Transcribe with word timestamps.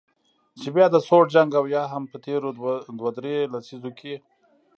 چې 0.59 0.67
بیا 0.75 0.87
د 0.91 0.97
سوړ 1.07 1.23
جنګ 1.35 1.51
او 1.59 1.65
یا 1.75 1.83
هم 1.93 2.03
په 2.11 2.17
تیرو 2.25 2.49
دوه 2.99 3.09
درې 3.17 3.35
لسیزو 3.53 3.91
کې 3.99 4.15